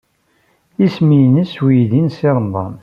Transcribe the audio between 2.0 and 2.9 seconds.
n Si Remḍan?